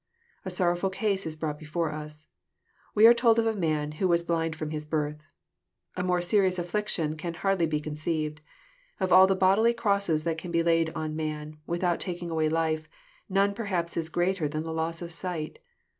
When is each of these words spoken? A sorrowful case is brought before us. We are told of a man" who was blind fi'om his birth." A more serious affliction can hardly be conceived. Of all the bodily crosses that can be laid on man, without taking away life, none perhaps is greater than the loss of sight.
A 0.43 0.49
sorrowful 0.49 0.89
case 0.89 1.27
is 1.27 1.35
brought 1.35 1.59
before 1.59 1.91
us. 1.91 2.31
We 2.95 3.05
are 3.05 3.13
told 3.13 3.37
of 3.37 3.45
a 3.45 3.53
man" 3.53 3.91
who 4.01 4.07
was 4.07 4.23
blind 4.23 4.55
fi'om 4.57 4.71
his 4.71 4.87
birth." 4.87 5.27
A 5.95 6.01
more 6.01 6.21
serious 6.21 6.57
affliction 6.57 7.15
can 7.15 7.35
hardly 7.35 7.67
be 7.67 7.79
conceived. 7.79 8.41
Of 8.99 9.13
all 9.13 9.27
the 9.27 9.35
bodily 9.35 9.75
crosses 9.75 10.23
that 10.23 10.39
can 10.39 10.49
be 10.49 10.63
laid 10.63 10.89
on 10.95 11.15
man, 11.15 11.59
without 11.67 11.99
taking 11.99 12.31
away 12.31 12.49
life, 12.49 12.89
none 13.29 13.53
perhaps 13.53 13.95
is 13.95 14.09
greater 14.09 14.47
than 14.47 14.63
the 14.63 14.73
loss 14.73 15.03
of 15.03 15.11
sight. 15.11 15.59